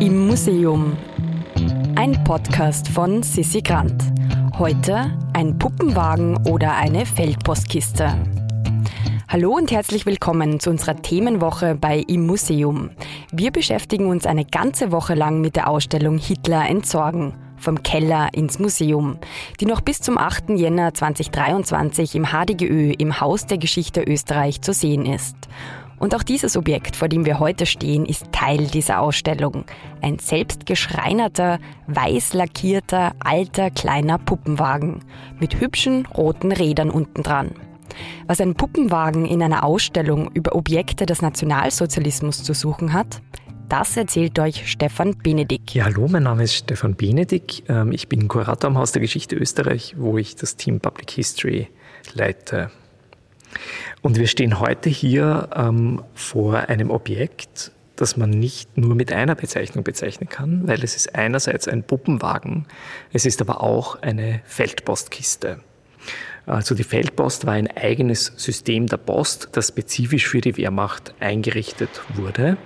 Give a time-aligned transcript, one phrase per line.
[0.00, 0.94] Im Museum.
[1.94, 4.04] Ein Podcast von Sissi Grant.
[4.58, 8.14] Heute ein Puppenwagen oder eine Feldpostkiste.
[9.26, 12.90] Hallo und herzlich willkommen zu unserer Themenwoche bei Im Museum.
[13.32, 17.32] Wir beschäftigen uns eine ganze Woche lang mit der Ausstellung Hitler entsorgen.
[17.56, 19.16] Vom Keller ins Museum,
[19.60, 20.50] die noch bis zum 8.
[20.50, 25.36] Jänner 2023 im HDGÖ im Haus der Geschichte Österreich zu sehen ist.
[25.98, 29.64] Und auch dieses Objekt, vor dem wir heute stehen, ist Teil dieser Ausstellung.
[30.02, 35.00] Ein selbstgeschreinerter, weiß lackierter, alter, kleiner Puppenwagen
[35.40, 37.52] mit hübschen roten Rädern unten dran.
[38.26, 43.22] Was ein Puppenwagen in einer Ausstellung über Objekte des Nationalsozialismus zu suchen hat,
[43.68, 45.74] das erzählt euch Stefan Benedikt.
[45.74, 47.64] Ja, hallo, mein Name ist Stefan Benedikt.
[47.68, 51.68] Ähm, ich bin Kurator am Haus der Geschichte Österreich, wo ich das Team Public History
[52.14, 52.70] leite.
[54.02, 59.34] Und wir stehen heute hier ähm, vor einem Objekt, das man nicht nur mit einer
[59.34, 62.66] Bezeichnung bezeichnen kann, weil es ist einerseits ein Puppenwagen,
[63.12, 65.60] es ist aber auch eine Feldpostkiste.
[66.46, 71.90] Also die Feldpost war ein eigenes System der Post, das spezifisch für die Wehrmacht eingerichtet
[72.14, 72.56] wurde.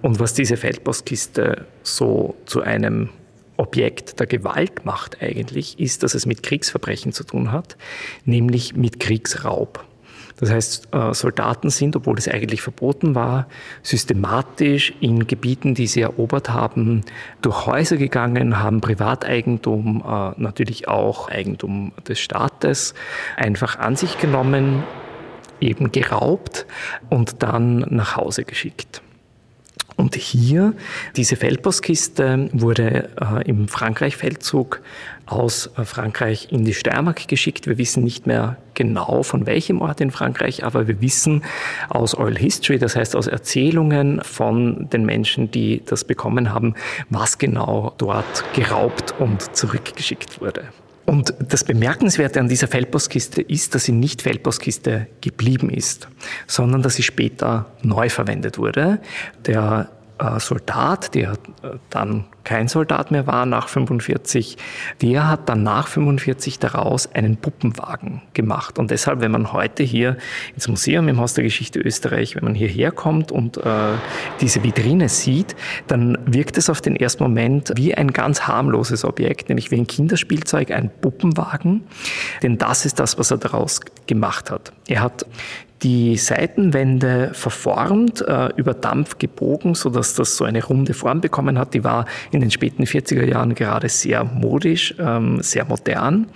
[0.00, 3.10] Und was diese Feldpostkiste so zu einem
[3.58, 7.76] Objekt der Gewalt macht eigentlich, ist, dass es mit Kriegsverbrechen zu tun hat,
[8.24, 9.84] nämlich mit Kriegsraub.
[10.38, 13.46] Das heißt, äh, Soldaten sind, obwohl es eigentlich verboten war,
[13.82, 17.02] systematisch in Gebieten, die sie erobert haben,
[17.42, 22.94] durch Häuser gegangen, haben Privateigentum, äh, natürlich auch Eigentum des Staates,
[23.36, 24.82] einfach an sich genommen,
[25.60, 26.66] eben geraubt
[27.10, 29.02] und dann nach Hause geschickt.
[30.00, 30.72] Und hier,
[31.16, 34.80] diese Feldpostkiste wurde äh, im Frankreich-Feldzug
[35.26, 37.66] aus äh, Frankreich in die Steiermark geschickt.
[37.66, 41.42] Wir wissen nicht mehr genau von welchem Ort in Frankreich, aber wir wissen
[41.90, 46.74] aus Oral History, das heißt aus Erzählungen von den Menschen, die das bekommen haben,
[47.10, 50.62] was genau dort geraubt und zurückgeschickt wurde.
[51.06, 56.08] Und das Bemerkenswerte an dieser Feldpostkiste ist, dass sie nicht Feldpostkiste geblieben ist,
[56.46, 59.00] sondern dass sie später neu verwendet wurde.
[59.46, 59.90] Der
[60.38, 61.32] Soldat, der
[61.62, 64.56] äh, dann kein Soldat mehr war nach 45,
[65.02, 68.78] der hat dann nach 45 daraus einen Puppenwagen gemacht.
[68.78, 70.16] Und deshalb, wenn man heute hier
[70.54, 73.94] ins Museum im Haus der Geschichte Österreich, wenn man hierher kommt und äh,
[74.40, 75.54] diese Vitrine sieht,
[75.86, 79.86] dann wirkt es auf den ersten Moment wie ein ganz harmloses Objekt, nämlich wie ein
[79.86, 81.82] Kinderspielzeug, ein Puppenwagen.
[82.42, 84.72] Denn das ist das, was er daraus gemacht hat.
[84.88, 85.24] Er hat
[85.82, 91.58] die Seitenwände verformt, äh, über Dampf gebogen, so dass das so eine runde Form bekommen
[91.58, 91.74] hat.
[91.74, 96.26] Die war in den späten 40er Jahren gerade sehr modisch, ähm, sehr modern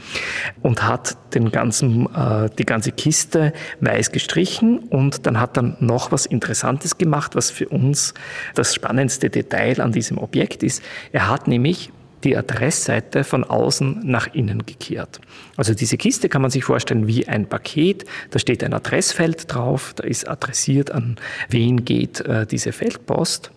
[0.62, 6.11] und hat den ganzen, äh, die ganze Kiste weiß gestrichen und dann hat er noch
[6.11, 8.15] was Interessantes gemacht, was für uns
[8.55, 10.82] das spannendste Detail an diesem Objekt ist.
[11.12, 11.91] Er hat nämlich
[12.24, 15.20] die Adressseite von außen nach innen gekehrt.
[15.56, 18.04] Also diese Kiste kann man sich vorstellen wie ein Paket.
[18.30, 21.16] Da steht ein Adressfeld drauf, da ist adressiert an
[21.48, 23.50] wen geht äh, diese Feldpost.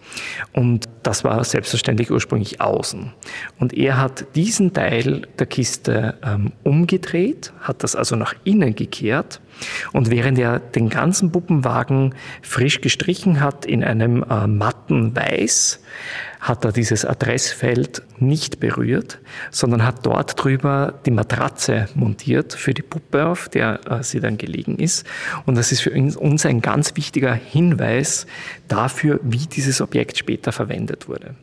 [0.53, 3.13] Und das war selbstverständlich ursprünglich außen.
[3.59, 9.39] Und er hat diesen Teil der Kiste ähm, umgedreht, hat das also nach innen gekehrt.
[9.93, 15.79] Und während er den ganzen Puppenwagen frisch gestrichen hat in einem äh, matten Weiß,
[16.39, 19.19] hat er dieses Adressfeld nicht berührt,
[19.51, 24.37] sondern hat dort drüber die Matratze montiert für die Puppe, auf der äh, sie dann
[24.37, 25.05] gelegen ist.
[25.45, 28.27] Und das ist für uns ein ganz wichtiger Hinweis
[28.67, 31.35] dafür, wie dieses Objekt später verwendet wurde.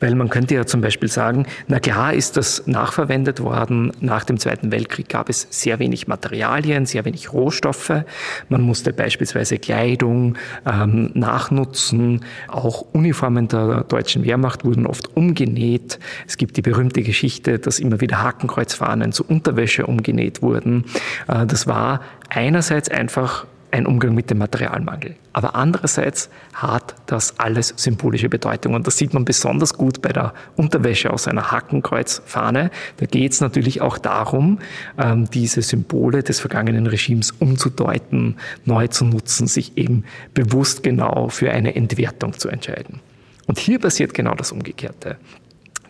[0.00, 3.92] Weil man könnte ja zum Beispiel sagen, na klar ist das nachverwendet worden.
[4.00, 8.04] Nach dem Zweiten Weltkrieg gab es sehr wenig Materialien, sehr wenig Rohstoffe.
[8.48, 10.36] Man musste beispielsweise Kleidung
[10.70, 12.24] ähm, nachnutzen.
[12.48, 15.98] Auch Uniformen der deutschen Wehrmacht wurden oft umgenäht.
[16.26, 20.84] Es gibt die berühmte Geschichte, dass immer wieder Hakenkreuzfahnen zu Unterwäsche umgenäht wurden.
[21.28, 25.16] Äh, das war einerseits einfach ein Umgang mit dem Materialmangel.
[25.32, 28.74] Aber andererseits hat das alles symbolische Bedeutung.
[28.74, 32.70] Und das sieht man besonders gut bei der Unterwäsche aus einer Hakenkreuzfahne.
[32.98, 34.60] Da geht es natürlich auch darum,
[34.96, 40.04] ähm, diese Symbole des vergangenen Regimes umzudeuten, neu zu nutzen, sich eben
[40.34, 43.00] bewusst genau für eine Entwertung zu entscheiden.
[43.46, 45.16] Und hier passiert genau das Umgekehrte.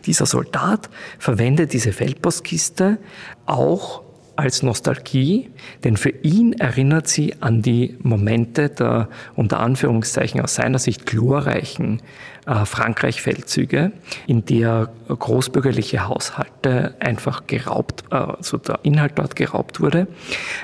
[0.07, 0.89] Dieser Soldat
[1.19, 2.97] verwendet diese Feldpostkiste
[3.45, 4.04] auch
[4.35, 5.49] als Nostalgie,
[5.83, 12.01] denn für ihn erinnert sie an die Momente der unter Anführungszeichen aus seiner Sicht glorreichen
[12.45, 13.91] äh, Frankreich-Feldzüge,
[14.27, 20.07] in der großbürgerliche Haushalte einfach geraubt, äh, also der Inhalt dort geraubt wurde.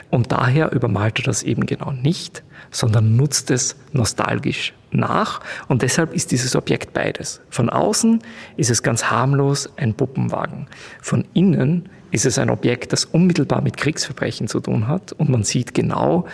[0.09, 6.13] Und daher übermalt er das eben genau nicht, sondern nutzt es nostalgisch nach und deshalb
[6.13, 7.41] ist dieses Objekt beides.
[7.49, 8.21] Von außen
[8.57, 10.67] ist es ganz harmlos ein Puppenwagen.
[11.01, 15.13] Von innen ist es ein Objekt, das unmittelbar mit Kriegsverbrechen zu tun hat.
[15.13, 16.25] Und man sieht genau,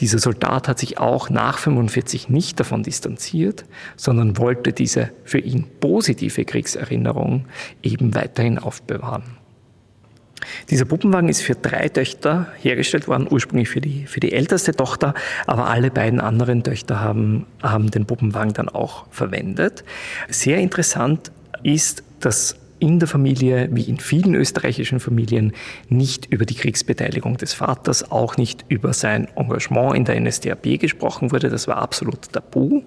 [0.00, 3.64] dieser Soldat hat sich auch nach 45 nicht davon distanziert,
[3.96, 7.46] sondern wollte diese für ihn positive Kriegserinnerung
[7.82, 9.24] eben weiterhin aufbewahren.
[10.70, 15.14] Dieser Puppenwagen ist für drei Töchter hergestellt worden, ursprünglich für die, für die älteste Tochter,
[15.46, 19.84] aber alle beiden anderen Töchter haben, haben den Puppenwagen dann auch verwendet.
[20.28, 21.30] Sehr interessant
[21.62, 25.52] ist, dass in der Familie, wie in vielen österreichischen Familien,
[25.88, 31.32] nicht über die Kriegsbeteiligung des Vaters, auch nicht über sein Engagement in der NSDAP gesprochen
[31.32, 31.48] wurde.
[31.48, 32.82] Das war absolut tabu.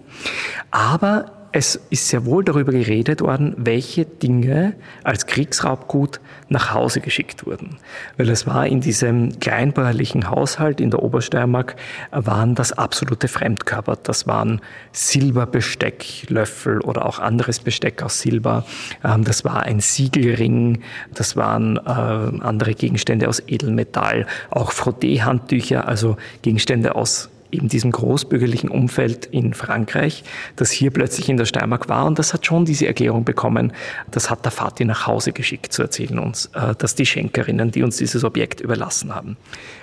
[0.71, 7.46] Aber es ist sehr wohl darüber geredet worden, welche Dinge als Kriegsraubgut nach Hause geschickt
[7.46, 7.78] wurden.
[8.18, 11.75] Weil es war in diesem kleinbäuerlichen Haushalt in der Obersteiermark,
[12.12, 13.98] waren das absolute Fremdkörper.
[14.01, 14.62] Das waren
[14.92, 18.66] Silberbesteck, Löffel oder auch anderes Besteck aus Silber.
[19.04, 20.81] Ähm, das war ein Siegelring,
[21.13, 28.69] das waren äh, andere Gegenstände aus Edelmetall, auch Frotté-Handtücher, also Gegenstände aus eben diesem großbürgerlichen
[28.69, 30.24] Umfeld in Frankreich,
[30.56, 32.06] das hier plötzlich in der Steiermark war.
[32.06, 33.74] Und das hat schon diese Erklärung bekommen,
[34.12, 37.84] das hat der Vati nach Hause geschickt zu erzählen uns, äh, dass die Schenkerinnen, die
[37.84, 39.38] uns dieses Objekt überlassen haben.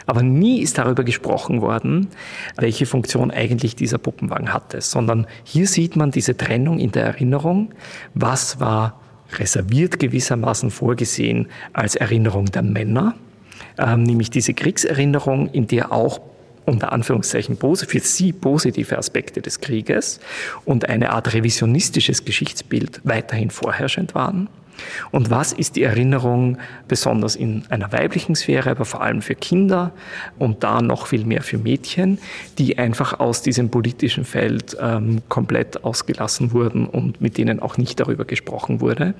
[0.06, 2.08] Aber nie ist darüber gesprochen worden,
[2.56, 7.72] welche Funktion eigentlich dieser Puppenwagen hatte, sondern hier sieht man diese Trennung in der Erinnerung,
[8.14, 9.00] was war
[9.32, 13.14] reserviert gewissermaßen vorgesehen als Erinnerung der Männer,
[13.78, 16.20] ähm, nämlich diese Kriegserinnerung, in der auch
[16.66, 20.20] unter Anführungszeichen für sie positive Aspekte des Krieges
[20.64, 24.48] und eine Art revisionistisches Geschichtsbild weiterhin vorherrschend waren.
[25.10, 26.58] Und was ist die Erinnerung
[26.88, 29.92] besonders in einer weiblichen Sphäre, aber vor allem für Kinder
[30.38, 32.18] und da noch viel mehr für Mädchen,
[32.58, 38.00] die einfach aus diesem politischen Feld ähm, komplett ausgelassen wurden und mit denen auch nicht
[38.00, 39.14] darüber gesprochen wurde?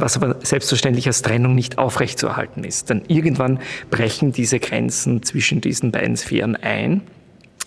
[0.00, 2.90] Was aber selbstverständlich als Trennung nicht aufrechtzuerhalten ist.
[2.90, 3.60] Denn irgendwann
[3.90, 7.02] brechen diese Grenzen zwischen diesen beiden Sphären ein.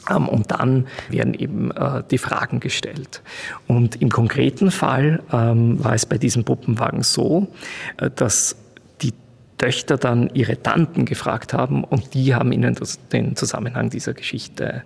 [0.09, 3.21] Ähm, und dann werden eben äh, die Fragen gestellt.
[3.67, 7.47] Und im konkreten Fall ähm, war es bei diesem Puppenwagen so,
[7.97, 8.55] äh, dass
[9.63, 14.83] Töchter dann ihre Tanten gefragt haben und die haben ihnen das, den Zusammenhang dieser Geschichte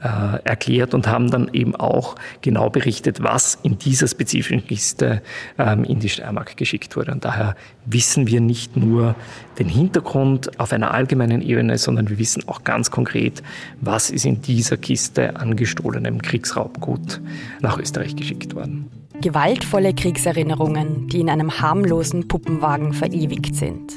[0.00, 5.20] äh, erklärt und haben dann eben auch genau berichtet, was in dieser spezifischen Kiste
[5.58, 7.10] ähm, in die Steiermark geschickt wurde.
[7.10, 7.56] Und daher
[7.86, 9.16] wissen wir nicht nur
[9.58, 13.42] den Hintergrund auf einer allgemeinen Ebene, sondern wir wissen auch ganz konkret,
[13.80, 17.20] was ist in dieser Kiste an gestohlenem Kriegsraubgut
[17.62, 18.88] nach Österreich geschickt worden.
[19.20, 23.92] Gewaltvolle Kriegserinnerungen, die in einem harmlosen Puppenwagen verewigt sind.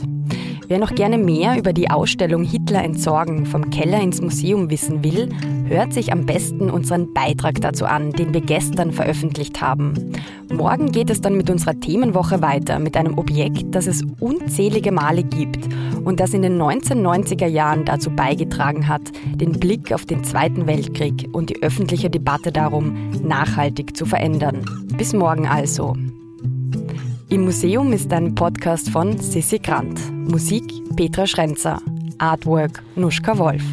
[0.67, 5.29] Wer noch gerne mehr über die Ausstellung Hitler entsorgen vom Keller ins Museum wissen will,
[5.65, 10.13] hört sich am besten unseren Beitrag dazu an, den wir gestern veröffentlicht haben.
[10.51, 15.23] Morgen geht es dann mit unserer Themenwoche weiter mit einem Objekt, das es unzählige Male
[15.23, 15.67] gibt
[16.05, 19.01] und das in den 1990er Jahren dazu beigetragen hat,
[19.35, 24.65] den Blick auf den Zweiten Weltkrieg und die öffentliche Debatte darum nachhaltig zu verändern.
[24.97, 25.95] Bis morgen also.
[27.33, 29.99] Im Museum ist ein Podcast von Sissi Grant.
[30.11, 31.81] Musik Petra Schrenzer.
[32.19, 33.63] Artwork Nuschka Wolf.